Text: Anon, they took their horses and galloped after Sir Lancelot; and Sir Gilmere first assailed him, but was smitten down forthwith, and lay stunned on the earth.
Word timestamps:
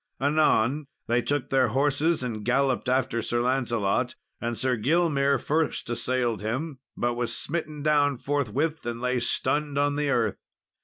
Anon, 0.19 0.87
they 1.05 1.21
took 1.21 1.49
their 1.49 1.67
horses 1.67 2.23
and 2.23 2.43
galloped 2.43 2.89
after 2.89 3.21
Sir 3.21 3.39
Lancelot; 3.39 4.15
and 4.41 4.57
Sir 4.57 4.75
Gilmere 4.75 5.37
first 5.39 5.87
assailed 5.91 6.41
him, 6.41 6.79
but 6.97 7.13
was 7.13 7.37
smitten 7.37 7.83
down 7.83 8.17
forthwith, 8.17 8.83
and 8.87 8.99
lay 8.99 9.19
stunned 9.19 9.77
on 9.77 9.97
the 9.97 10.09
earth. 10.09 10.37